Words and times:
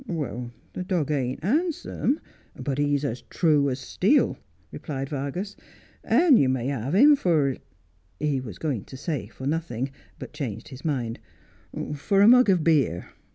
'The 0.03 0.83
dog 0.87 1.11
ain't 1.11 1.43
handsome, 1.43 2.19
but 2.55 2.79
he's 2.79 3.05
as 3.05 3.21
true 3.29 3.69
as 3.69 3.79
steel,' 3.79 4.35
replied 4.71 5.07
Vargas,' 5.09 5.55
and 6.03 6.39
you 6.39 6.49
may 6.49 6.65
have 6.69 6.95
him 6.95 7.15
for' 7.15 7.55
he 8.19 8.41
was 8.41 8.57
going 8.57 8.83
to 8.85 8.97
say 8.97 9.27
for 9.27 9.45
nothing, 9.45 9.91
but 10.17 10.33
changed 10.33 10.69
his 10.69 10.83
mind 10.83 11.19
—'for 11.93 12.21
a 12.21 12.27
mug 12.27 12.49
of 12.49 12.63
beer.' 12.63 13.11